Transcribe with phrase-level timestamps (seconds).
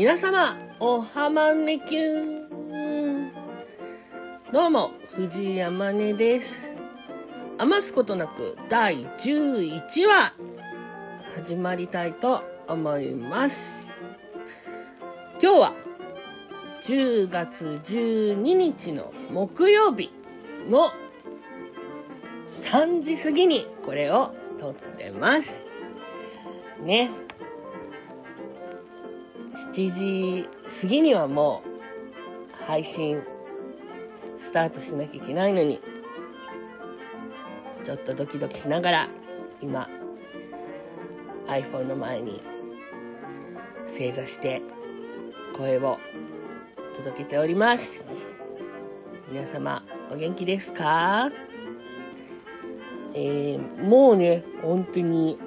[0.00, 3.32] 皆様、おはまねきゅん。
[4.50, 6.72] どうも、藤山根です。
[7.58, 10.32] 余すことなく第11話、
[11.34, 13.90] 始まりたいと思います。
[15.38, 15.74] 今日は、
[16.80, 20.10] 10月12日の木曜日
[20.66, 20.92] の
[22.46, 25.68] 3時過ぎにこれを撮ってます。
[26.82, 27.10] ね。
[29.72, 30.48] 7時
[30.82, 31.62] 過ぎにはも
[32.60, 33.22] う配信
[34.38, 35.80] スタートしなきゃいけないのに、
[37.84, 39.08] ちょっとドキドキしながら
[39.60, 39.88] 今
[41.46, 42.42] iPhone の前に
[43.86, 44.62] 正座して
[45.56, 45.98] 声を
[46.96, 48.06] 届けております。
[49.30, 51.30] 皆様お元気ですか？
[53.14, 55.38] えー、もうね、本当に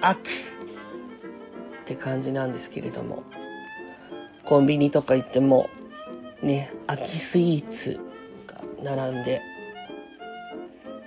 [0.00, 0.30] 秋
[1.90, 3.24] って感じなんですけれども、
[4.44, 5.68] コンビニとか行っても、
[6.40, 7.98] ね、秋スイーツ
[8.46, 9.42] が並んで、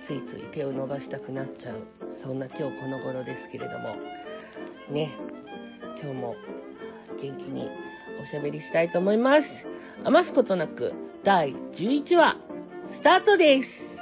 [0.02, 1.76] ついつい手を伸ばしたくなっちゃう、
[2.12, 3.96] そんな今日この頃ですけれども、
[4.92, 5.14] ね、
[6.02, 6.36] 今日も
[7.22, 7.70] 元気に
[8.22, 9.66] おしゃべりしたいと思います。
[10.04, 10.92] 余すことなく
[11.24, 12.36] 第11話、
[12.88, 13.93] スタートです。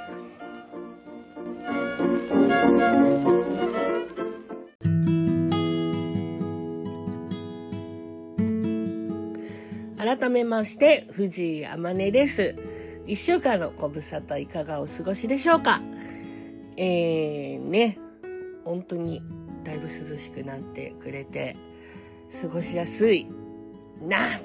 [10.22, 12.54] 改めまして、藤井天音です。
[13.08, 15.80] 一週間のご無沙汰いかがお過ごしでしょうか？
[16.76, 17.98] えー、ね、
[18.64, 19.20] 本当に
[19.64, 21.56] だいぶ涼しくなってくれて、
[22.40, 23.26] 過ごしやすい
[24.00, 24.40] なっ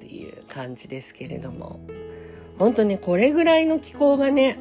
[0.00, 1.78] ていう感じですけれども、
[2.58, 4.58] 本当ね、これぐらいの気候がね、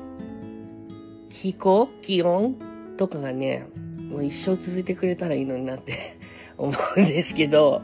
[1.29, 1.89] 気候？
[2.03, 2.93] 気温？
[2.95, 3.65] とかがね、
[4.11, 6.19] もう一生続いてくれたらいいのになって
[6.59, 7.81] 思うんですけど、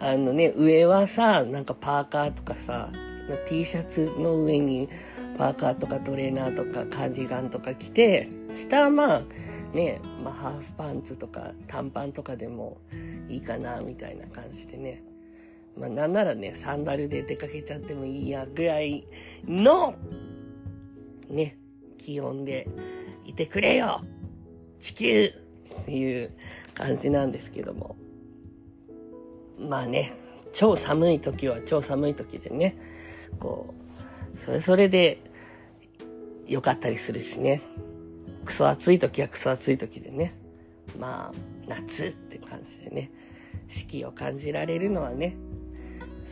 [0.00, 2.90] あのね、上はさ、なんかパーカーとかさ、
[3.48, 4.88] T シャツの上に
[5.36, 9.22] パーカーとかトレーナーとかカーディガンとか着て、下はまあ、
[9.74, 12.78] ね、まあハーフパンツとか短パンとかでも
[13.28, 15.02] いいかな、みたいな感じでね。
[15.76, 19.04] まあなんならね、サンダルで出かけちゃってもいいや、ぐらい
[19.46, 19.94] の、
[21.28, 21.58] ね、
[21.98, 22.68] 気温で
[23.24, 24.02] いてくれよ
[24.80, 25.32] 地球
[25.82, 26.30] っていう
[26.74, 27.96] 感じなんですけども。
[29.58, 30.14] まあね、
[30.52, 32.76] 超寒い時は超寒い時でね、
[33.38, 33.74] こ
[34.36, 35.20] う、それそれで
[36.46, 37.62] 良かったりするしね。
[38.44, 40.34] クソ暑い時はクソ暑い時でね。
[40.98, 43.10] まあ、夏って感じでね。
[43.68, 45.36] 四季を感じられるのはね、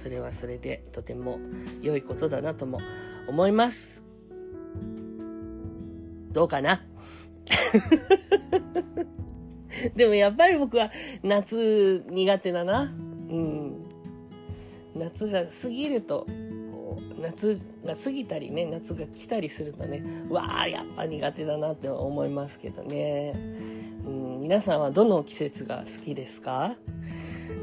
[0.03, 1.39] それはそれでとても
[1.83, 2.79] 良いことだなとも
[3.29, 4.03] 思います。
[6.33, 6.85] どうかな？
[9.95, 10.91] でもやっぱり僕は
[11.23, 12.95] 夏苦手だな。
[13.29, 13.85] うん。
[14.95, 16.27] 夏が過ぎると、
[16.71, 23.35] こう、夏が過ぎたりね、夏が来たりするとね、わあ、やっぱ苦手だなって思いますけどね。
[24.07, 26.77] うん、皆さんはどの季節が好きですか？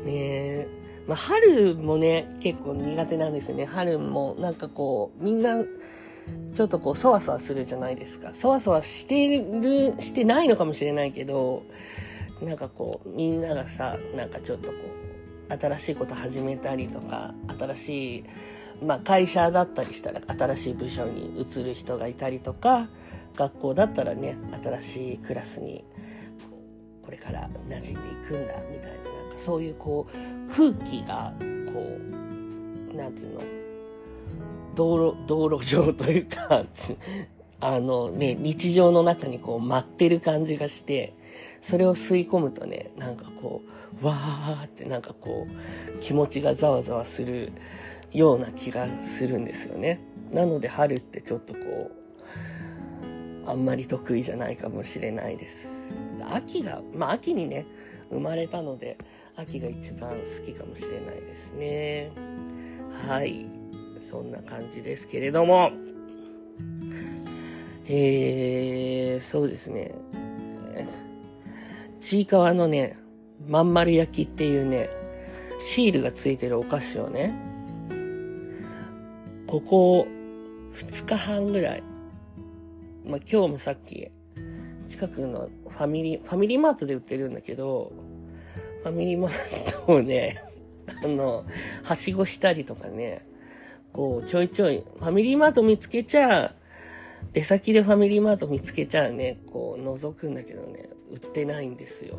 [0.06, 0.68] ねえ。
[1.08, 3.66] まあ、春もね、結構苦手なんですよね。
[3.66, 5.64] 春もなんかこう、みんな、
[6.54, 8.34] ちょっとこう、そわそわするじゃないですか。
[8.34, 11.64] そわそわしてる、してないのかもしれないけど、
[12.42, 15.03] なんかこう、みんながさ、なんかちょっとこう、
[15.50, 18.24] 新しいこと始めたりとか、新しい、
[18.86, 22.88] まあ会社だったりしたら新しい部署に移る人がいたりとか、
[23.36, 25.84] 学校だったらね、新しいクラスに、
[27.04, 27.94] これから馴染んでい
[28.28, 31.34] くんだ、みたいな、なんかそういうこう、空気が、
[31.74, 31.82] こ
[32.94, 33.42] う、なんていうの、
[34.76, 36.66] 道路、道路上というか、
[37.60, 41.14] あのね、日常の中にこう舞ってる感じがして、
[41.62, 43.70] それを吸い込むとね、なんかこう、
[44.02, 45.48] わーってなんかこ
[45.96, 47.52] う、気持ちがざわざわする
[48.12, 50.00] ような気がするんですよね。
[50.32, 51.60] なので春ってちょっとこ
[53.46, 55.68] う、あんまり得意じゃないかもしれないです。
[56.32, 57.66] 秋が、まあ秋にね、
[58.10, 58.98] 生まれたので、
[59.36, 62.12] 秋が一番好きかもしれないですね。
[63.08, 63.46] はい。
[64.10, 65.72] そんな感じですけれども、
[67.86, 69.96] えー、そうですね。
[72.00, 72.98] ちいかわのね、
[73.48, 74.90] まん丸焼きっていうね、
[75.60, 77.34] シールがついてるお菓子をね、
[79.48, 80.08] ここ
[80.76, 81.84] 2日半ぐらい、
[83.06, 84.10] まあ、今日もさっき、
[84.88, 87.92] 近くのファミリー、ファミリーマートで売ってるんだけど、
[88.84, 90.44] ファミリーマートをね、
[91.04, 91.46] あの、
[91.84, 93.26] はしごしたりとかね、
[93.92, 96.56] こう、ちょいちょい、ファミリーマート見つけちゃ、
[97.34, 102.18] 出先でファミリーマート見つけちゃね、こう、覗くんだけどね、売ってないんですよ。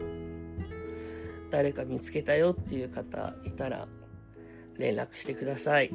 [1.54, 3.86] 誰か見つけたよっていう方いたら、
[4.76, 5.92] 連絡してください。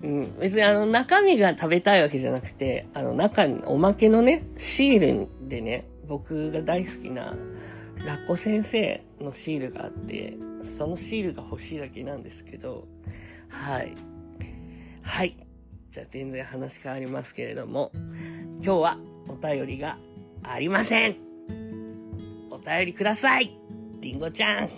[0.00, 7.36] うん、別にあの中身が食べたいわけじゃなくて、あの中におまけのね、シールでね、僕が大好きな
[8.06, 12.86] ラッコ先生のシールがあって、そのシールが欲しいだけなんですけど、
[13.48, 13.92] はい。
[15.02, 15.36] はい。
[15.90, 17.90] じゃあ全然話変わりますけれども、
[18.62, 19.98] 今日はお便りが
[20.42, 21.16] ありません
[22.50, 23.58] お便りください
[24.00, 24.68] りんごちゃん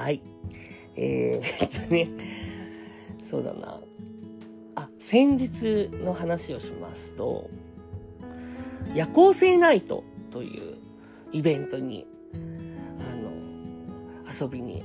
[0.00, 0.22] はい。
[0.96, 2.08] えー、っとね、
[3.28, 3.78] そうだな。
[4.76, 7.50] あ、先日の話をしますと、
[8.94, 10.78] 夜行性ナイトという
[11.32, 12.06] イベントに、
[12.98, 13.30] あの、
[14.32, 14.82] 遊びに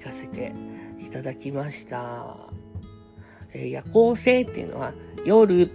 [0.00, 0.54] 行かせて
[0.98, 2.38] いただきました。
[3.52, 4.94] えー、夜行性っていうのは
[5.26, 5.70] 夜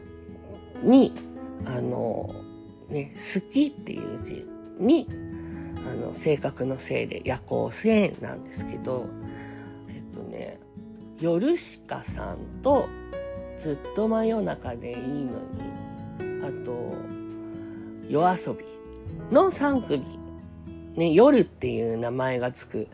[0.82, 1.14] に、
[1.66, 2.34] あの、
[2.90, 4.46] ね、好きっていう字
[4.80, 5.08] に、
[5.90, 9.06] あの、性格のせいで夜行性なんですけど、
[9.90, 10.60] えっとね、
[11.20, 11.56] 夜
[11.88, 12.88] 鹿さんと
[13.60, 16.94] ずっと真夜中でいいのに、あと、
[18.10, 18.66] 夜遊び
[19.32, 20.04] の3組、
[20.96, 22.88] ね、夜っていう名前がつく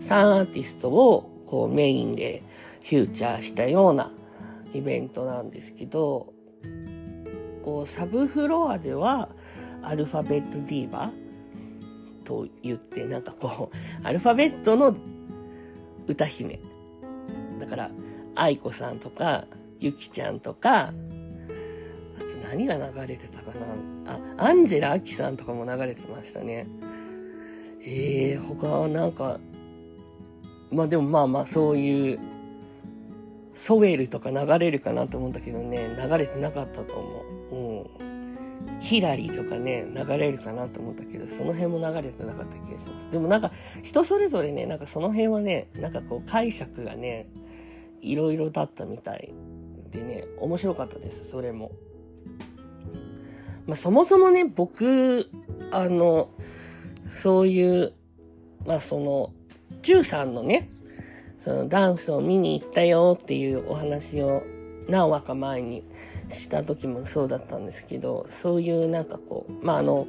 [0.00, 2.42] 3アーティストをこうメインで
[2.84, 4.10] フューチャーしたような
[4.74, 6.32] イベントなんですけど、
[7.62, 9.28] こうサブフロアでは
[9.82, 11.10] アルファベットディーバ
[12.24, 13.76] と言ってなんかこう
[14.06, 14.94] アルファベットの
[16.06, 16.60] 歌姫。
[17.60, 17.90] だから
[18.34, 19.46] 愛子さんとか
[19.78, 20.92] ゆきちゃんとかあ
[22.18, 23.52] と何が流れてたか
[24.04, 24.14] な。
[24.38, 26.66] あアンジェラ・アキさんとかも流れてましたね。
[27.84, 29.38] えー、他はなんか
[30.72, 32.18] まあでもまあまあそういう
[33.54, 37.41] ソウェルとか流れるかなと思うんだけどね、流れてなかったと思う。
[38.82, 43.12] ヒラリーとかね、流れるかなと思ったけど、その辺も流れてなかった気がします。
[43.12, 43.52] でもなんか、
[43.84, 47.28] 人それぞれね、なんかその辺はね、なんかこう解釈がね、
[48.00, 49.32] いろいろだったみたい
[49.92, 51.70] でね、面白かったです、それも。
[53.66, 55.30] まあそもそもね、僕、
[55.70, 56.30] あの、
[57.22, 57.92] そういう、
[58.66, 59.32] まあその、
[59.82, 60.68] 中さんのね、
[61.44, 64.42] そのダンスを見に行ったよっていうお話を
[64.88, 65.84] 何話か前に
[66.32, 70.06] した時もそうだったんですけど、そういうなんかこう、まあ、あの、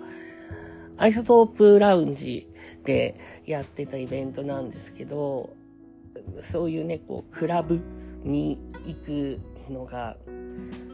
[0.98, 2.48] アイソトープラウンジ
[2.84, 5.54] でやってたイベントなんですけど、
[6.44, 7.82] そういうね、こう、クラブ
[8.24, 9.40] に行く
[9.70, 10.18] のが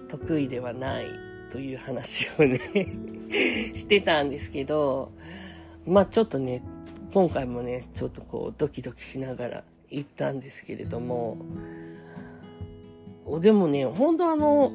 [0.10, 1.08] 得意ではない
[1.52, 2.60] という話をね
[3.76, 5.12] してたんですけど、
[5.86, 6.64] まあちょっとね、
[7.14, 11.38] 今回もね、ちょっとこうドキドキしながら行ったんですけれども、
[13.42, 14.72] でもね、本当あの、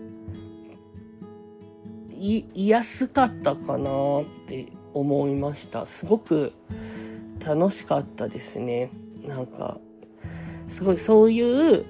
[2.19, 5.87] い、安かったかなって思いました。
[5.87, 6.53] すごく
[7.45, 8.91] 楽しかったですね。
[9.27, 9.79] なんか、
[10.69, 11.85] すごいそういう、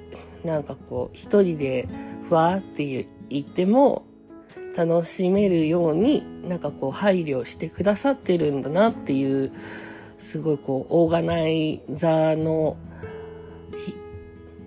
[0.44, 1.88] なんかこう、一人で
[2.28, 4.04] ふわーって言っても
[4.76, 9.52] 楽しめるように、なんかこう配慮してくださってるんだなっていう、
[10.18, 12.76] すごいこう、オーガナイザーの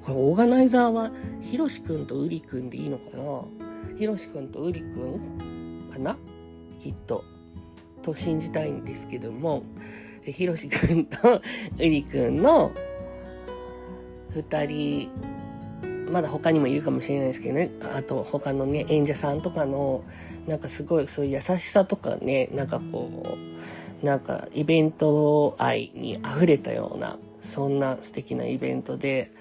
[0.08, 1.12] これオーガナイザーは
[1.42, 3.67] ひろしくんとうりくんでいいのかな？
[3.98, 6.18] ひろしくんとうりくんかな？
[6.82, 7.24] きっと。
[8.04, 9.64] と信じたいんですけども、
[10.24, 11.42] ひろしくんとう
[11.78, 12.72] りくんの
[14.34, 15.10] 二人、
[16.10, 20.04] まだ他にもいるかもしれないですけどね、あと他のね、演者さんとかの、
[20.48, 23.38] なんかすごいそういう優しさとかね、なんかこ
[24.02, 29.34] う、なんかイベント愛に溢れたような、そんな素敵なイベントで、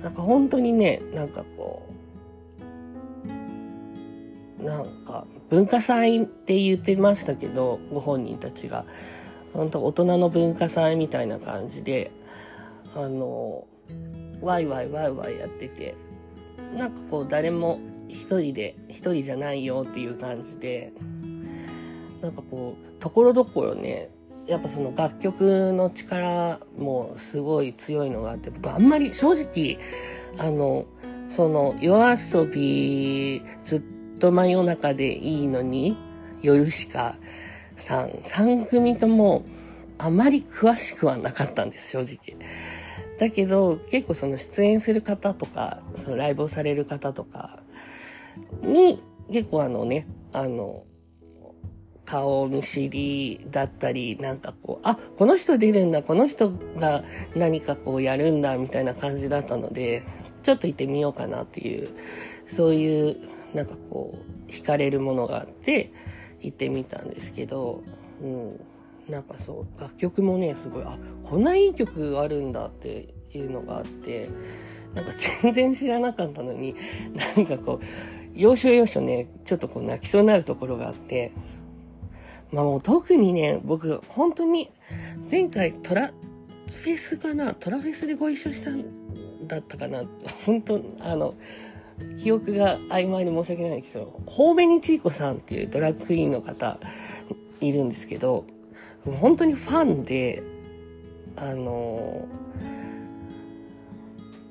[0.00, 1.85] なんか本当にね、なんかこう、
[4.66, 8.84] なんか文化祭って言ってましたけど、ご本人たちが。
[9.54, 12.10] 本当大人の文化祭みたいな感じで、
[12.94, 13.64] あの、
[14.42, 15.94] ワイワイワイワイやってて、
[16.76, 20.92] なんかこう誰も一人で、一人じゃないよっていう感じで、
[22.20, 24.10] なんかこう、ところどころね、
[24.46, 29.78] やっぱその楽曲の力もすごい強いのがあって、僕あんまり正直、
[30.38, 30.86] あの、
[31.28, 33.80] その夜遊びずっ
[34.18, 35.96] と真夜中でいいのに、
[36.42, 37.16] 夜しか
[37.76, 39.44] さん、3組とも
[39.98, 42.38] あまり詳しくはなかったんです、正直。
[43.18, 47.60] だけど、結構その出演する方とか、そのライブをされる方とか
[48.62, 50.84] に、結構あのね、あの、
[52.04, 57.04] 顔見知りだったり、なんかこう、あ、この人出るんだ、この人が
[57.34, 60.02] 何かこうやるんだ、みたいな感じだったので、
[60.42, 61.88] ちょっと行ってみようかなっていう、
[62.48, 63.16] そういう、
[63.54, 65.92] なんかこう、惹かれるものがあって、
[66.40, 67.82] 行ってみたんですけど、
[68.22, 68.60] うん。
[69.08, 74.28] なんかそう、楽曲もね、すごい、あ、こんないい曲あるんだっていうのがあって、
[74.94, 75.12] なんか
[75.42, 76.74] 全然知らなかったのに、
[77.36, 77.84] なんかこう、
[78.34, 81.32] 要所要所ね、ちょっとこう泣きそうになるところがあって、
[82.50, 84.70] まあもう特にね、僕、本当に、
[85.30, 88.84] 前回トラ、フェスかなトラフェスでご一緒したん
[89.46, 90.04] だったかな
[90.44, 91.34] 本当あの、
[92.18, 96.78] 記憶が曖昧で申し訳ないんですけど、ホーベニチーコさんっていうドラッグクイーンの方
[97.60, 98.44] いるんですけど、
[99.04, 100.42] 本当にファンで、
[101.36, 102.26] あの、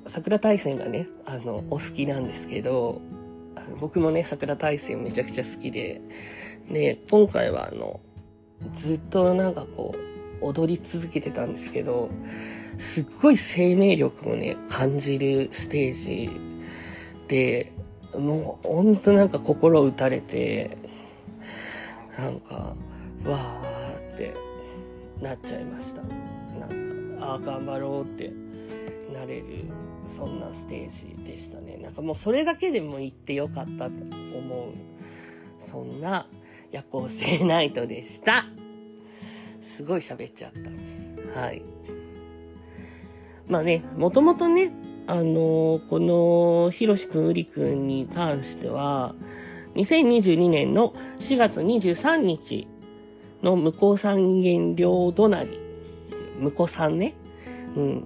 [0.07, 3.01] 桜大戦がね、あの、お好きなんですけど、
[3.79, 6.01] 僕もね、桜大戦めちゃくちゃ好きで、
[6.69, 7.99] で、今回はあの、
[8.73, 9.93] ずっとなんかこ
[10.41, 12.09] う、踊り続けてたんですけど、
[12.77, 16.29] すっごい生命力をね、感じるステージ、
[18.17, 20.77] もうほんとなんか心打たれて、
[22.17, 22.75] なんか、
[23.25, 24.33] わーって
[25.21, 26.01] なっちゃいました。
[26.59, 28.31] なんか、ああ、頑張ろうって
[29.13, 29.65] なれる、
[30.15, 31.77] そんなステージでしたね。
[31.77, 33.91] なんかもうそれだけでも行ってよかったと
[34.35, 34.73] 思う、
[35.59, 36.27] そんな
[36.71, 38.45] 夜行性ナイトでした。
[39.61, 40.51] すごい喋っちゃっ
[41.33, 41.39] た。
[41.41, 41.61] はい。
[43.47, 44.71] まあね、もともとね、
[45.07, 49.13] あの、この、ひろしくん、うりくんに関しては、
[49.75, 52.67] 2022年の4月23日
[53.43, 55.59] の向こう三元両隣、
[56.39, 57.13] 向こうさんね、
[57.75, 58.03] うん、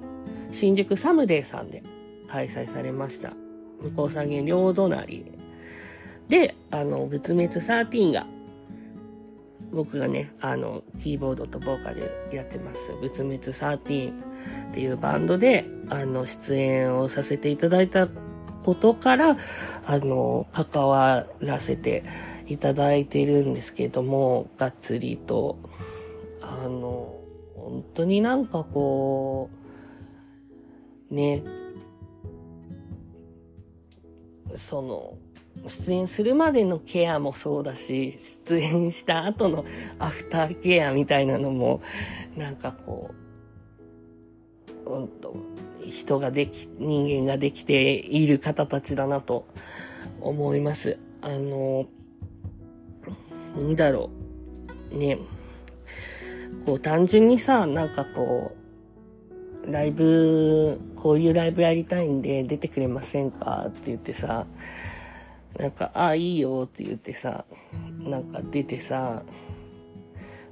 [0.52, 1.84] 新宿サムデーさんで
[2.28, 3.34] 開催されました。
[3.82, 5.26] 向こう三元両隣
[6.28, 8.28] で、あの、仏滅13が、
[9.72, 14.14] 僕がね、あの、キーボードとボーカルやってます、仏滅13
[14.72, 18.08] っていうバンドで、あの、出演をさせていただいた
[18.64, 19.38] ことから、
[19.86, 22.04] あの、関わらせて
[22.48, 25.58] いただいているんですけども、がっつりと、
[26.42, 27.20] あの、
[27.56, 29.50] 本当になんかこ
[31.12, 31.44] う、ね、
[34.56, 35.18] その、
[35.68, 38.18] 出演するまでのケアもそうだし、
[38.48, 39.66] 出演した後の
[40.00, 41.82] アフターケアみたいなのも、
[42.38, 43.29] なんかこう、
[45.00, 45.36] んと、
[45.86, 49.48] 人ができ、人間ができている方たちだなと
[50.22, 50.98] 思います。
[51.22, 51.86] あの、
[53.56, 54.10] なんだろ
[54.94, 54.98] う。
[54.98, 55.18] ね。
[56.66, 58.52] こう単純にさ、なんかこ
[59.66, 64.48] う、ライブ、こういうライブやりたいんで出てくれませんかって言ってさ、
[65.58, 67.46] なんか、あ、いいよって言ってさ、
[68.00, 69.24] なんか出てさ、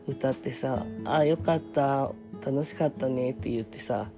[0.08, 2.12] 歌ってさ、あ、よかった、
[2.46, 4.10] 楽しかったねって言ってさ、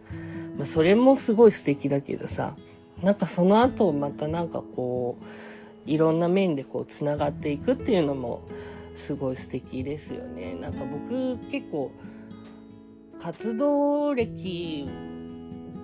[0.57, 2.55] まあ、それもすごい素敵だけどさ、
[3.01, 8.41] なんかその後またなんかこう、いろんな面でこう繋がっていくっていうのも
[8.95, 10.53] すごい素敵ですよね。
[10.53, 11.91] なんか僕結構
[13.21, 14.87] 活動歴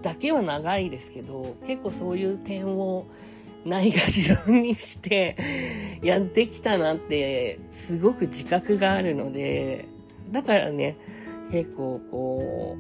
[0.01, 3.07] だけは長いですけど、結構そういう点を
[3.65, 5.35] ないがしろにして
[6.03, 9.85] やってきたなってすごく自覚があるので、
[10.31, 10.97] だからね、
[11.51, 12.77] 結構こ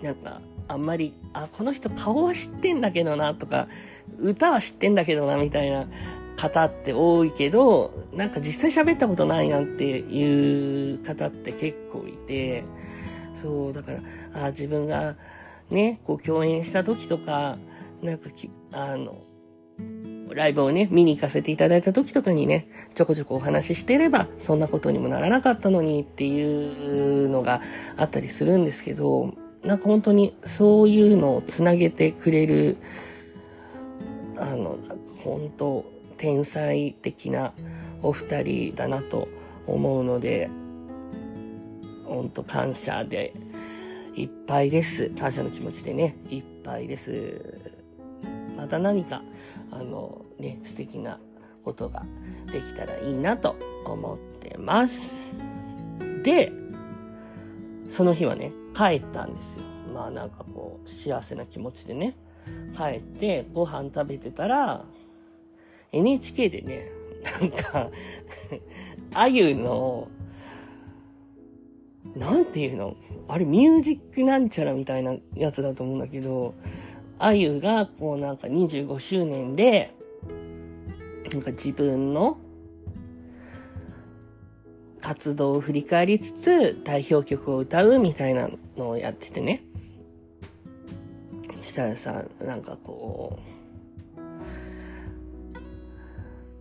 [0.00, 3.68] う、なんかあんまり、あ、この人顔は知ってんだけどなとか、
[4.18, 5.86] 歌は知ってんだけどなみたいな
[6.36, 12.64] 方って多いけど、なんか実際喋ったことないなっていう方って結構いて、
[13.40, 15.16] そう、だから、あ自分が
[15.70, 17.58] ね、こう共演した時とか、
[18.02, 18.30] なんか、
[18.72, 19.22] あの、
[20.34, 27.60] ライブをね、見に行かせていただいた時とかにね、ちょこちょこお話ししてれば、そんなことにもならなかったのにっていうのが
[27.96, 32.76] あったりするんですけど、なんか本当にそういうのをつなげてくれる、
[34.36, 34.78] あの、
[35.22, 35.84] 本当、
[36.18, 37.52] 天才的な
[38.02, 39.28] お二人だなと
[39.66, 40.50] 思うので、
[42.04, 43.34] 本当感謝で
[44.14, 45.10] いっぱいです。
[45.10, 47.40] 感謝の気持ちでね、いっぱいです。
[48.56, 49.22] また何か
[49.70, 51.18] あのね、素敵な
[51.64, 52.04] ことが
[52.52, 55.14] できたらいいなと思ってます。
[56.22, 56.52] で、
[57.96, 59.62] その日はね、帰ったんですよ。
[59.94, 62.16] まあなんかこう、幸せな気持ちでね、
[62.76, 64.84] 帰ってご飯食べてたら、
[65.92, 66.90] NHK でね、
[67.40, 67.90] なんか
[69.14, 70.08] あゆの、
[72.14, 72.96] なんていうの？
[73.28, 76.54] あれミュージックなんちゃらみたいなやつだと思うんだけど、
[77.18, 79.94] あゆがこうなんか25周年で、
[81.32, 82.38] なんか自分の
[85.00, 89.62] 活動を振り返りつつ代表曲を歌うみたいなのをやっててね。
[91.62, 93.38] したらさ、なんかこ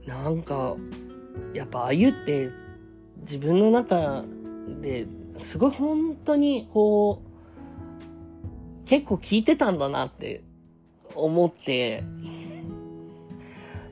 [0.05, 0.75] う、なんか、
[1.53, 2.49] やっぱあゆって
[3.21, 4.23] 自分の中
[4.81, 5.05] で
[5.41, 10.43] すごい本当にこう、結構聞いてたんだなって
[11.15, 12.03] 思って、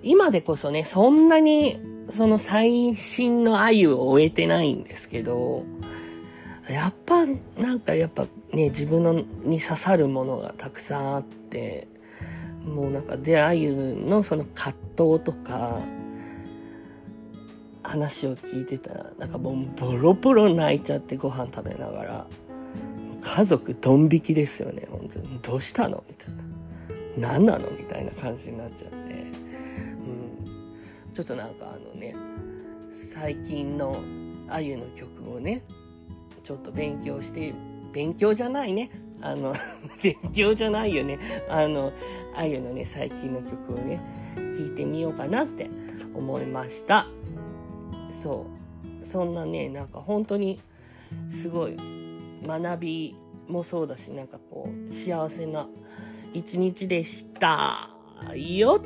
[0.02, 5.64] 今でこそね、そんなにその最新の鮎を終えてないんですけど、
[6.70, 7.26] やっぱ、
[7.58, 9.14] なんかやっぱね、自分の
[9.44, 11.88] に刺さるものがたくさんあって、
[12.66, 15.80] もうなんかで、鮎のその葛藤とか、
[17.86, 22.28] 話を聞いてたら、なんかもうボロボロ泣いちゃってご飯食べながら、
[23.22, 25.40] 家族ドン引きですよね、本当に。
[25.42, 26.04] どうしたの？
[26.08, 26.43] みたいな。
[27.18, 28.94] 何なのみたいな感じになっちゃって。
[28.94, 29.32] うん。
[31.14, 32.16] ちょっとなんかあのね、
[32.92, 34.00] 最近の
[34.50, 35.64] あゆの曲をね、
[36.44, 37.54] ちょっと勉強して、
[37.94, 38.90] 勉強じゃないね。
[39.22, 39.54] あの
[40.04, 41.20] 勉強じゃないよね。
[41.50, 41.92] あの、
[42.36, 44.00] あゆのね、最近の曲をね、
[44.36, 45.70] 聴いてみようかなって
[46.14, 47.08] 思いました。
[48.22, 48.46] そ
[49.02, 49.06] う。
[49.06, 50.60] そんなね、なんか本当に、
[51.42, 51.78] すごい、
[52.46, 53.16] 学び
[53.48, 55.68] もそうだし、なんかこう、幸せな
[56.34, 57.90] 一日でした。
[58.36, 58.84] よ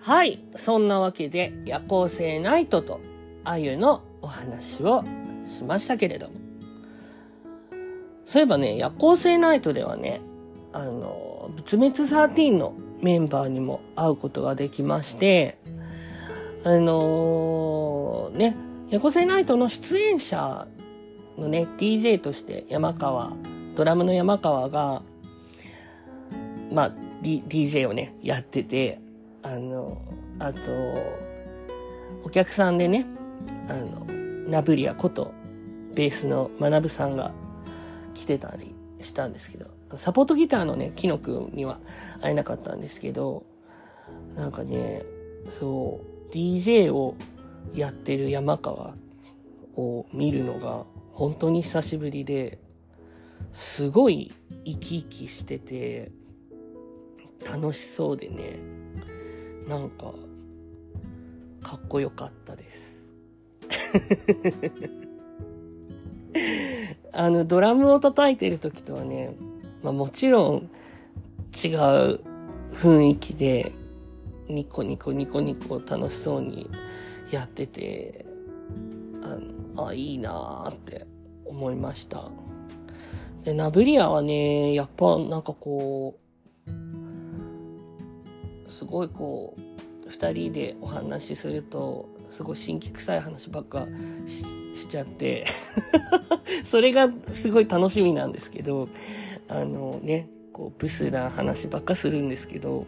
[0.00, 0.38] はい。
[0.56, 3.00] そんなわけで、夜行性ナイトと
[3.42, 5.02] あゆのお話を
[5.48, 6.34] しましたけれども。
[8.26, 10.20] そういえばね、夜行性ナイトではね、
[10.74, 15.56] あの、仏滅13のメンバーにも会うことができまして、
[16.66, 18.56] あのー、ね、
[18.88, 20.66] 夜行性ナイトの出演者
[21.36, 23.34] のね、DJ として山川、
[23.76, 25.02] ドラムの山川が、
[26.72, 28.98] まあ、D、DJ をね、やってて、
[29.42, 30.00] あの、
[30.38, 30.60] あと、
[32.24, 33.04] お客さんでね、
[33.68, 34.06] あの、
[34.48, 35.34] ナブリアこと、
[35.94, 37.32] ベースの学さんが
[38.14, 39.66] 来てたりしたんですけど、
[39.98, 41.78] サポートギターのね、キノ君には
[42.22, 43.44] 会えなかったんですけど、
[44.34, 45.04] なんかね、
[45.58, 47.14] そう、DJ を
[47.74, 48.94] やってる山川
[49.76, 52.58] を見るのが本当に久しぶりで、
[53.52, 54.32] すごい
[54.64, 56.12] 生き生きしてて、
[57.44, 58.58] 楽しそうでね、
[59.68, 60.14] なんか、
[61.62, 63.08] かっこよかったです。
[67.12, 69.36] あの、ドラムを叩いてる時とはね、
[69.82, 70.68] まあもちろん
[71.54, 72.20] 違う
[72.74, 73.72] 雰囲気で、
[74.48, 76.68] ニコニコニコニコ楽しそうに
[77.30, 78.24] やってて、
[79.22, 79.28] あ
[79.76, 81.06] の、あ、いいなーって
[81.44, 82.30] 思いました。
[83.44, 86.18] で、ナブリアはね、やっぱなんかこ
[86.66, 86.70] う、
[88.70, 89.60] すごいこう、
[90.10, 93.86] 二人でお話しすると、すごい新規臭い話ばっか
[94.74, 95.46] しちゃって
[96.64, 98.88] それがすごい楽しみなんですけど、
[99.48, 102.86] あのね、こう、ブスな話ばっかするんですけど、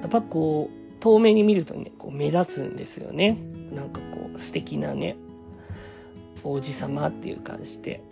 [0.00, 3.38] やっぱこう、遠目に見るとね、こう目立つんですよね。
[3.72, 5.16] なんかこう、素敵なね、
[6.44, 8.02] 王子様っていう感じで。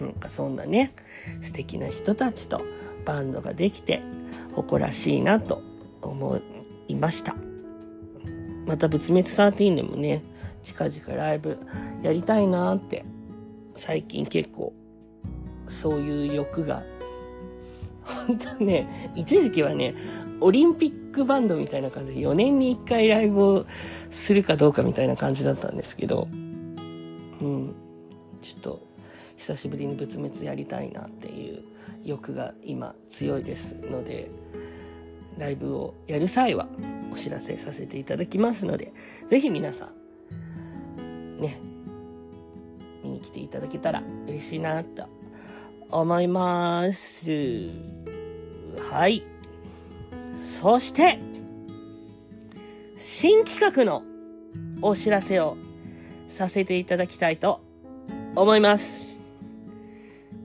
[0.00, 0.94] なんかそんなね、
[1.42, 2.60] 素敵な人たちと
[3.04, 4.00] バンドができて、
[4.54, 5.62] 誇らしいなと
[6.00, 6.40] 思
[6.88, 7.34] いました。
[8.66, 10.22] また、仏滅13でもね、
[10.62, 11.58] 近々ライブ
[12.02, 13.04] やりたいなーって、
[13.74, 14.72] 最近結構、
[15.68, 16.82] そういう欲が、
[18.04, 19.94] 本当ね、一時期はね、
[20.42, 23.66] オリンピックバンドみたいな感じで4年に1回ライブを
[24.10, 26.34] するかどうかみたいな感じだったんですけど、う
[27.44, 27.74] ん、
[28.42, 28.80] ちょっと
[29.36, 31.62] 久しぶりに仏滅やりたいなっていう
[32.04, 34.30] 欲が今強いですので、
[35.38, 36.68] ライブをやる際は
[37.12, 38.92] お知らせさせていただきますので、
[39.28, 39.88] ぜひ皆さ
[40.98, 41.58] ん、ね、
[43.02, 45.06] 見に来ていただけたら嬉しいなと
[45.90, 47.30] 思います。
[48.90, 49.31] はい。
[50.62, 51.18] そして、
[52.96, 54.04] 新企画の
[54.80, 55.56] お知らせを
[56.28, 57.60] させていただきたいと
[58.36, 59.04] 思います。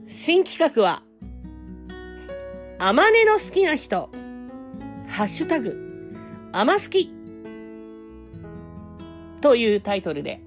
[0.08, 1.04] 新企画は、
[2.80, 4.10] あまねの好きな人、
[5.06, 5.76] ハッシュタグ、
[6.50, 7.12] あま好き
[9.40, 10.40] というタイトルで、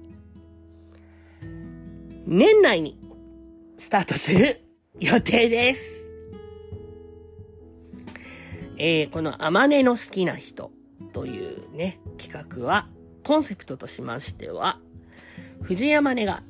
[2.26, 2.98] 年内に
[3.78, 4.60] スタートする
[5.00, 6.11] 予定です。
[8.76, 10.70] えー、このあまねの好きな人
[11.12, 12.88] というね、企画は、
[13.24, 14.80] コンセプトとしましては、
[15.62, 16.42] 藤山根が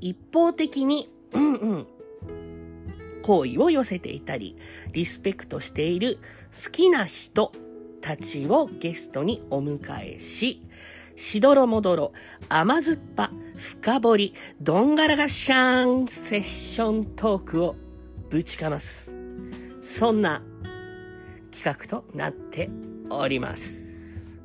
[0.00, 1.86] 一方的に、うんうん、
[3.22, 4.56] 好意を寄せていたり、
[4.92, 6.18] リスペクトしている
[6.64, 7.52] 好きな人
[8.00, 10.62] たちをゲストにお迎えし、
[11.16, 12.12] しどろもどろ、
[12.48, 17.74] 甘酸っぱ、深掘り、どんがらがシャーンセッショントークを
[18.30, 19.12] ぶちかます。
[19.82, 20.42] そんな
[21.56, 22.68] 企画となって
[23.08, 24.36] おります。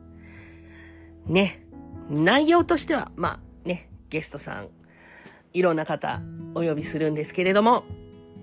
[1.26, 1.66] ね。
[2.10, 4.70] 内容としては、まあね、ゲストさん、
[5.54, 6.22] いろんな方
[6.56, 7.84] お呼びするんですけれども、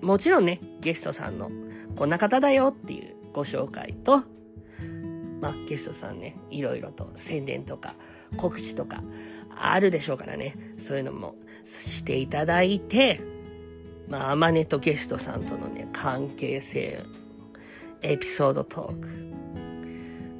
[0.01, 1.51] もちろんね、ゲストさんの
[1.95, 4.23] こんな方だよっていうご紹介と、
[5.41, 7.95] まあ、ゲストさんね、いろいろと宣伝とか
[8.37, 9.03] 告知とか
[9.55, 13.21] あるでしょうからね、そういうのもしていただいて、
[14.07, 17.03] まあ、アマネとゲストさんとのね、関係性、
[18.01, 19.07] エピソードトーク。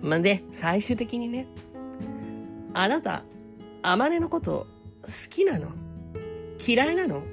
[0.02, 1.48] まあ、で、最終的にね、
[2.74, 3.24] あなた、
[3.82, 4.68] アマネのこと
[5.04, 5.70] 好きなの？
[6.66, 7.24] 嫌いなの？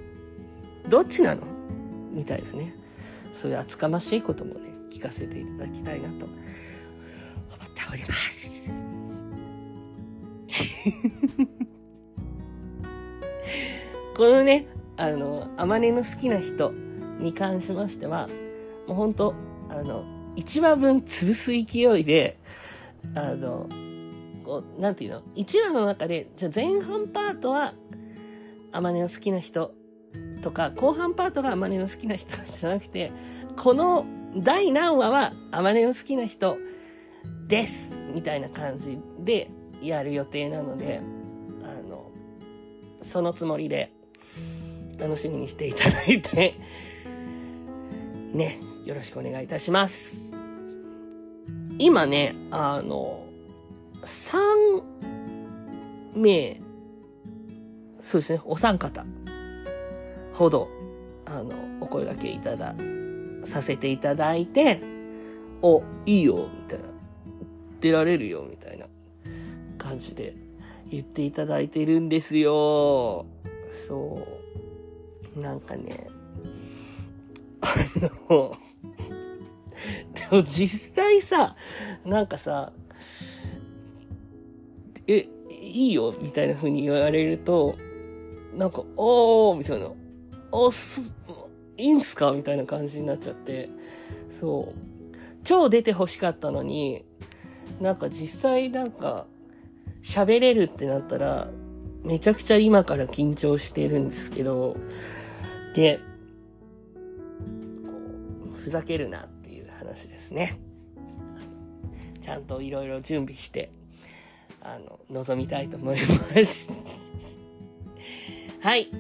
[0.89, 1.43] どっちなの？
[2.13, 2.75] みたいなね。
[3.41, 6.39] そういう厚かましいこともね、聞かせていただきたいなと思っ
[7.75, 8.71] ております。
[14.17, 16.73] このね、あの、あまねの好きな人
[17.19, 18.29] に関しましては、
[18.87, 19.35] もうほんと、
[19.69, 20.07] あの、
[20.37, 22.39] 1話分潰す勢いで、
[23.15, 23.69] あの、
[24.45, 27.75] こう、なんていうの ?1 話の中で、じゃ前半パートは、
[28.73, 29.73] あまねの好きな人
[30.43, 33.11] とか、後半パートがあまねの好きな人じゃなくて、
[33.57, 36.59] この第何話はあまねの好きな人
[37.49, 39.51] ですみたいな感じで
[39.83, 41.01] やる予定なので、
[41.65, 42.11] あの、
[43.03, 43.93] そのつもりで
[44.99, 46.55] 楽しみにしていただいて、
[48.33, 50.26] ね、よろしくお願いいたします。
[51.79, 53.27] 今ね、あの、
[54.03, 54.83] 3
[56.15, 56.61] 名、
[58.01, 59.05] そうですね、お三方
[60.33, 60.69] ほど、
[61.27, 62.75] あの、お声掛けいただ、
[63.45, 64.81] させていただいて、
[65.63, 66.89] お、いいよ、みたいな。
[67.81, 68.87] 出られるよ、みたいな
[69.79, 70.35] 感じで
[70.91, 73.27] 言っていただいてるんですよ。
[73.87, 74.27] そ
[75.37, 75.41] う。
[75.41, 76.09] なんかね、
[77.61, 77.69] あ
[78.31, 78.57] の、
[80.31, 81.57] でも実際さ、
[82.05, 82.73] なんかさ、
[85.07, 87.77] え、いいよみたいな風に言われると、
[88.55, 89.91] なんか、おーみたいな、
[90.51, 91.15] おす、
[91.77, 92.33] いいんすか？
[92.33, 93.69] みたいな感じになっちゃって、
[94.31, 94.79] そう。
[95.45, 97.05] 超出て欲しかったのに、
[97.81, 99.27] なんか実際なんか、
[100.03, 101.51] 喋れるってなったら、
[102.03, 104.77] めちゃくちゃ今から緊張してるんですけど、
[105.75, 106.01] で、
[107.87, 107.93] こ
[108.55, 109.29] う、ふざけるなっ
[110.27, 110.59] ですね。
[112.21, 113.71] ちゃんといろいろ準備して、
[114.61, 116.71] あの、臨みたいと思います。
[118.61, 118.91] はい。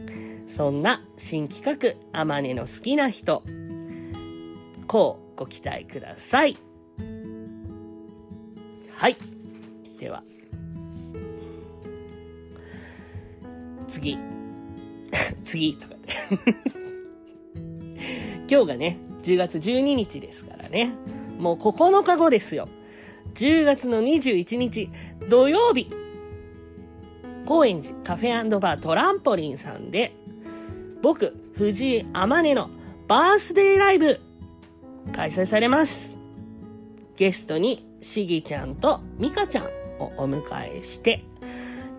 [0.48, 3.42] そんな新企画、あまねの好きな人、
[4.86, 6.56] こうご期待ください。
[8.94, 9.16] はい。
[9.98, 10.22] では、
[13.88, 14.16] 次。
[15.44, 15.94] 次とか
[18.48, 20.92] 今日がね、10月12日ですからね。
[21.38, 22.68] もう9日後ですよ。
[23.35, 24.90] 10月の21日
[25.29, 25.90] 土曜日。
[27.46, 30.12] 高円寺カフェバートランポリンさんで、
[31.03, 32.70] 僕、藤井あまねの
[33.07, 34.20] バースデーライブ、
[35.12, 36.18] 開催されます。
[37.16, 39.64] ゲストにしぎちゃんとみかちゃん
[40.01, 40.42] をお迎
[40.81, 41.25] えして、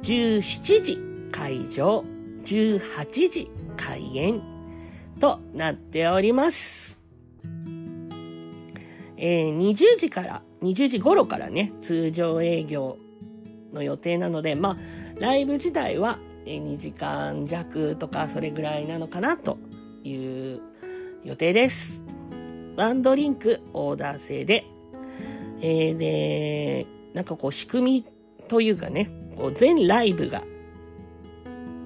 [0.04, 0.98] 17時
[1.32, 2.04] 会場、
[2.44, 4.42] 18時開演
[5.20, 6.97] となっております。
[9.18, 12.98] えー、20時から、20時頃からね、通常営業
[13.74, 14.78] の予定なので、まあ、
[15.20, 19.58] ライブ自体は2時間弱とかそれぐらいなのかなと
[20.04, 20.16] い
[20.56, 20.62] う
[21.24, 22.04] 予定です。
[22.76, 24.66] ワンドリンクオーダー制で、
[25.62, 28.06] えー、で、なんかこう仕組み
[28.48, 30.44] というかね、こう全ライブが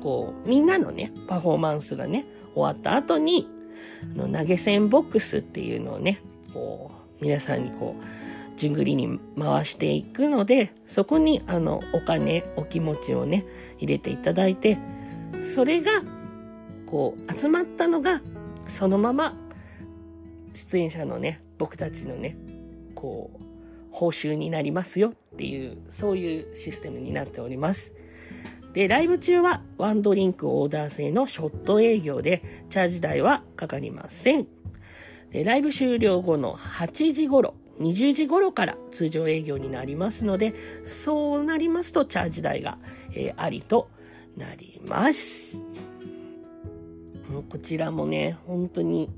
[0.02, 3.48] こう、みんなのね、パフォーマンスがね、終わった後に、
[4.16, 6.22] の投げ銭ボックスっていうのをね、
[6.54, 13.46] こう、皆さんにこう、順繰りに回していくので、そこにあの、お金、お気持ちをね、
[13.78, 14.78] 入れていただいて、
[15.56, 16.04] それが、
[16.86, 18.22] こう、集まったのが、
[18.68, 19.36] そのまま、
[20.54, 22.38] 出演者のね、僕たちのね、
[22.96, 23.44] こう、
[23.92, 27.94] 報酬になりますよっていう、そういうシステムになっております。
[28.74, 34.61] で、ライブ中はワンドリンクオーダー制のショット営業で、チャージ代はかかりません。
[35.32, 40.54] で、ライブ終了後の8時頃、20時頃から通常営業になりますので、
[40.86, 42.78] そうなりますとチャージ代が、
[43.14, 43.90] え、ありと
[44.38, 45.58] なります。
[47.50, 49.10] こちらもね、本当に、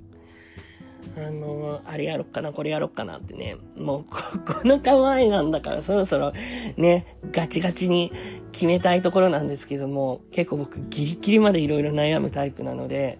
[1.17, 6.31] あの、あれやろっかな、これやろっかなってね、もうこ、この構えなんだからそろそろ
[6.77, 8.11] ね、ガチガチに
[8.51, 13.19] 決めたいところなんですけども、結構僕ギリギリまでいろいろ悩むタイプなので、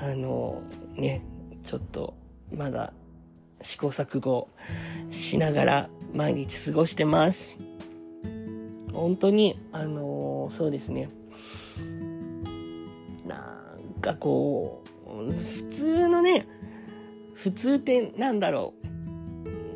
[0.00, 0.62] あの、
[0.96, 1.22] ね、
[1.68, 2.14] ちょっと
[2.50, 2.94] まだ
[3.60, 4.48] 試行錯誤
[5.10, 7.58] しながら毎日過ごしてます。
[8.90, 11.10] 本当に、あのそうですね。
[13.26, 13.60] な
[13.98, 16.48] んかこう、普通のね、
[17.34, 18.72] 普通ってなんだろ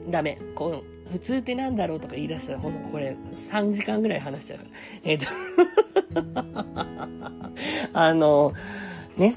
[0.08, 0.38] うダメ。
[0.54, 4.70] こう、普通ってなんだろうとか言い出したら、ほんとこれ3時間ぐらい話しちゃうから。
[5.04, 5.30] えっ、ー、と
[7.92, 8.54] あの、
[9.18, 9.36] ね、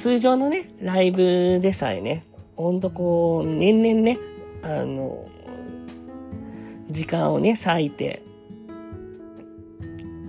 [0.00, 2.24] 通常のね、ライブでさえね、
[2.56, 4.16] ほんとこう、年々ね、
[4.62, 5.28] あの、
[6.90, 8.22] 時間をね、割いて、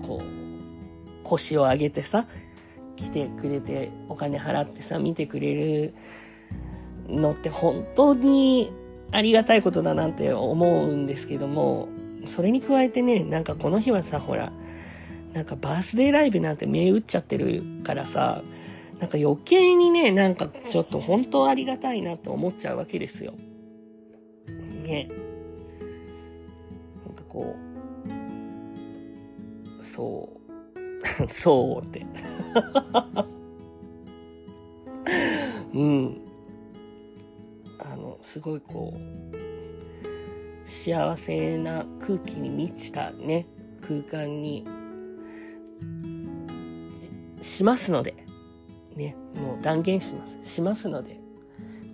[0.05, 2.27] こう、腰を上げてさ、
[2.97, 5.93] 来てくれて、お金払ってさ、見てくれる
[7.07, 8.73] のって本当に
[9.13, 11.87] ありがたいことだなんて思うんですけども、
[12.27, 14.51] それに加えてね、なんかこの日はさ、ほら、
[15.31, 18.41] なんかバースデーライブなんて目打っちゃってるからさ、
[19.01, 23.33] なんか余計にね、なんかちょっと本当ありがたいなと思っちゃうわけですよ。
[24.83, 25.09] ね。
[27.03, 27.55] なんかこ
[29.79, 30.29] う、そ
[31.25, 32.05] う、 そうって。
[35.73, 36.21] うん。
[37.79, 38.97] あのすごいこう、
[40.69, 43.47] 幸せな空気に満ちたね、
[43.81, 44.63] 空間に
[47.41, 48.27] しますので、
[49.01, 50.53] ね、もう断言します。
[50.53, 51.19] しますので、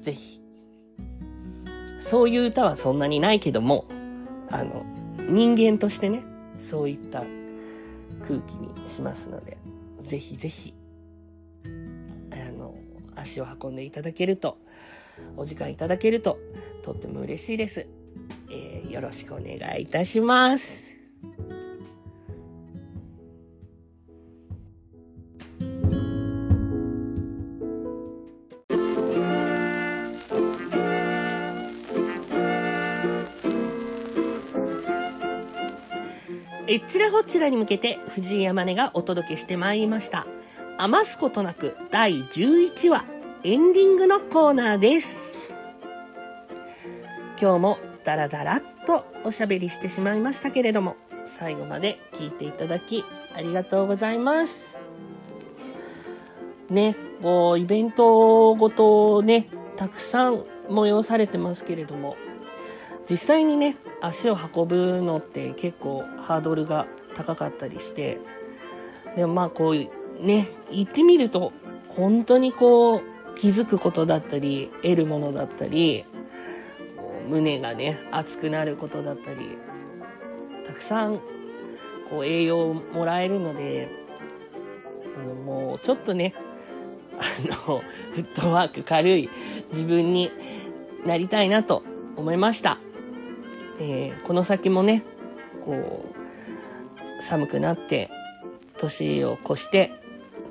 [0.02, 0.42] ぜひ。
[2.00, 3.86] そういう歌はそんなにないけども、
[4.50, 4.86] あの、
[5.30, 6.24] 人間としてね、
[6.58, 7.24] そういった
[8.28, 9.58] 空気にしますので、
[10.04, 10.74] ぜひぜひ、
[12.32, 12.76] あの、
[13.16, 14.58] 足を運んでいただけると
[15.36, 16.38] お時間いただけると
[16.84, 17.88] とっても嬉しいです。
[18.50, 20.97] えー、よろしくお願いいたします。
[36.78, 40.28] えっちらほっちらに向けて藤井山根がお届けしてまいりました。
[40.78, 43.04] 余すことなく第11話
[43.44, 45.50] エンディングのコーナーです。
[47.42, 54.78] 今日もダラダラっとおしゃべりしてしまいましたけれども、最後まで聞いていただきありがとうございます。
[56.70, 62.18] ね、こう、イベントごとね、たくさん催されてますけれども、
[63.10, 68.20] 実際にね、足を運ぶのって結構ハードルが高かったりして、
[69.16, 71.54] でもまあこう、ね、行ってみると、
[71.90, 73.02] 本当にこう、
[73.38, 76.06] 気づくことだったり、得るものだったり、
[77.28, 79.58] 胸がね、熱くなることだったり、
[80.66, 81.20] たくさん、
[82.10, 83.90] こう、栄養をもらえるので、
[85.18, 86.34] あの、もう、ちょっとね、
[87.18, 87.82] あの、
[88.14, 89.30] フットワーク軽い
[89.72, 90.32] 自分に
[91.06, 91.84] なりたいなと
[92.16, 92.80] 思いました。
[93.80, 95.04] えー、この先もね、
[95.64, 96.06] こ
[97.20, 98.10] う、寒くなって、
[98.78, 99.92] 年を越して、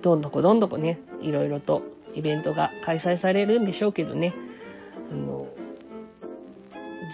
[0.02, 1.82] どんどこどんどこね、いろいろと
[2.14, 4.34] イベントが開催されるんでしょうけどね、
[5.10, 5.48] あの、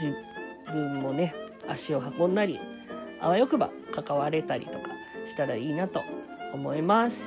[0.00, 0.14] 自
[0.72, 1.34] 分もね、
[1.68, 2.60] 足を運んだり、
[3.20, 4.78] あわよくば関われたりとか
[5.26, 6.02] したらいいなと
[6.52, 7.22] 思います。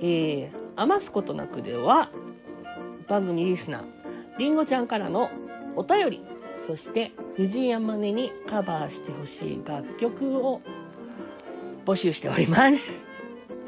[0.00, 2.10] えー、余すことなくでは、
[3.08, 3.84] 番組リスナー、
[4.38, 5.30] りんごちゃんからの
[5.76, 6.24] お便り、
[6.66, 10.60] そして藤山根にカバーしてほしい楽曲を
[11.84, 13.04] 募集しております。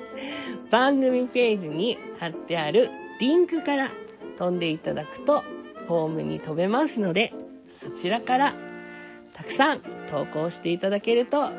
[0.70, 3.90] 番組ページに貼ってあるリンクから
[4.38, 5.42] 飛んでいただくと
[5.86, 7.32] フォームに飛べますので、
[7.80, 8.54] そちらから
[9.34, 9.80] たくさん
[10.10, 11.50] 投稿していただけると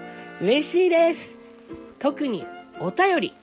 [0.42, 1.40] 嬉しいです。
[2.00, 2.46] 特に
[2.80, 3.34] お便り、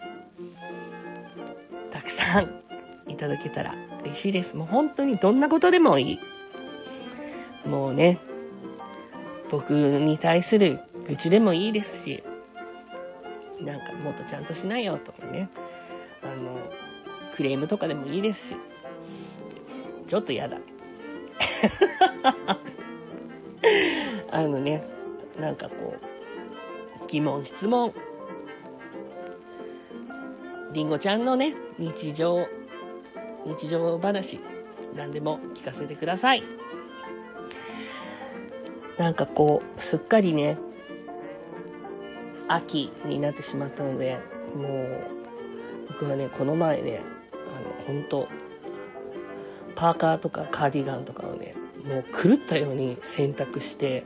[1.91, 2.63] たくさん
[3.09, 3.75] いただけたら
[4.05, 4.57] 嬉しいです。
[4.57, 6.32] もう本当にどんなことでもいい。
[7.65, 8.21] もうね、
[9.51, 12.23] 僕に対する愚痴でもいいですし、
[13.61, 15.49] なんかもっとちゃんとしないよとかね。
[16.23, 16.59] あの、
[17.37, 18.57] クレームとかでもいいですし。
[20.09, 20.59] ちょっと嫌だ。
[24.31, 24.85] あのね、
[25.39, 26.01] なんかこう、
[27.09, 27.95] 疑問、質問。
[30.73, 32.47] りんごちゃんのね、日常、
[33.47, 34.41] 日常話、
[34.97, 36.43] 何でも聞かせてください。
[38.99, 40.59] なんかこう、すっかりね、
[42.49, 44.19] 秋になってしまったので、
[44.55, 45.05] もう、
[45.89, 47.01] 僕はね、この前ね、
[47.33, 48.29] あの、本当
[49.75, 54.05] パーカーとかカーディガンとかをね、もう狂ったように洗濯して、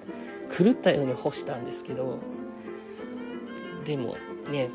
[0.56, 2.18] 狂ったように干したんですけど、
[3.84, 4.16] でも
[4.50, 4.70] ね、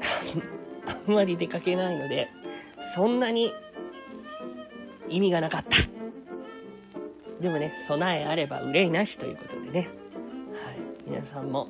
[0.86, 2.28] あんまり出かけないので、
[2.94, 3.52] そんなに
[5.08, 5.89] 意味がなかった。
[7.40, 9.80] でもね、備えあれば憂いなしということでね。
[9.80, 9.88] はい。
[11.06, 11.68] 皆さんも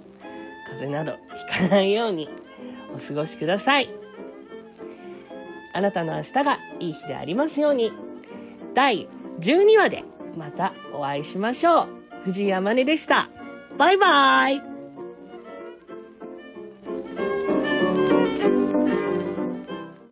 [0.66, 2.28] 風邪などひかないように
[2.94, 3.88] お過ごしください。
[5.72, 7.92] あなたの明日がいい日でありますように。
[8.74, 9.08] 第
[9.40, 10.04] 12話で
[10.36, 11.88] またお会いしましょう。
[12.24, 13.30] 藤井あまねでした。
[13.78, 14.69] バイバーイ